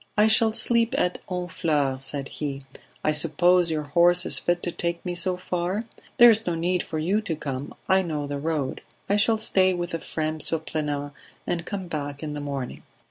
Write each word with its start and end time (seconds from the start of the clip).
"I 0.17 0.25
shall 0.25 0.51
sleep 0.51 0.95
at 0.97 1.19
Honfleur," 1.29 1.99
said 2.01 2.27
he, 2.29 2.63
"I 3.03 3.11
suppose 3.11 3.69
your 3.69 3.83
horse 3.83 4.25
is 4.25 4.39
fit 4.39 4.63
to 4.63 4.71
take 4.71 5.05
me 5.05 5.13
so 5.13 5.37
far? 5.37 5.83
There 6.17 6.31
is 6.31 6.47
no 6.47 6.55
need 6.55 6.81
for 6.81 6.97
you 6.97 7.21
to 7.21 7.35
come, 7.35 7.75
I 7.87 8.01
know 8.01 8.25
the 8.25 8.39
road. 8.39 8.81
I 9.07 9.15
shall 9.17 9.37
stay 9.37 9.75
with 9.75 9.93
Ephrem, 9.93 10.39
Surprenant, 10.39 11.13
and 11.45 11.67
come 11.67 11.85
back 11.87 12.23
in 12.23 12.33
the 12.33 12.41
morning." 12.41 12.81